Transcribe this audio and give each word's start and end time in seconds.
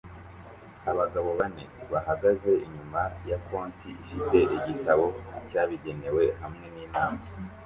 Abagabo 0.91 1.29
bane 1.39 1.63
bahagaze 1.91 2.51
inyuma 2.65 3.01
ya 3.29 3.37
konti 3.47 3.89
ifite 4.03 4.37
igitabo 4.55 5.05
cyabigenewe 5.47 6.23
hamwe 6.41 6.67
ninama 6.75 7.23